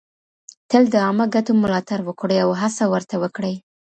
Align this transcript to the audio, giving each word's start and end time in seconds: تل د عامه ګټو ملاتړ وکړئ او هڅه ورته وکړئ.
تل 0.69 0.83
د 0.93 0.95
عامه 1.05 1.25
ګټو 1.35 1.53
ملاتړ 1.63 1.99
وکړئ 2.03 2.37
او 2.45 2.49
هڅه 2.61 2.83
ورته 2.93 3.15
وکړئ. 3.23 3.55